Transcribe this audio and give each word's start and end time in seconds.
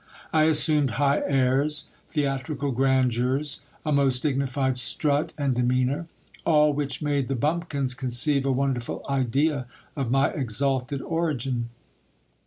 I 0.33 0.45
assumed 0.45 0.89
high 0.97 1.21
airs, 1.27 1.91
theatrical 2.09 2.71
grandeurs, 2.71 3.61
a 3.85 3.91
most 3.91 4.23
dignified 4.23 4.77
strut 4.77 5.31
and 5.37 5.53
demeanour; 5.53 6.07
all 6.43 6.73
which 6.73 7.03
made 7.03 7.27
the 7.27 7.35
bumpkins 7.35 7.93
conceive 7.93 8.43
a 8.43 8.51
wonderful 8.51 9.05
idea 9.07 9.67
of 9.95 10.09
my 10.09 10.31
exalted 10.31 11.03
origin. 11.03 11.69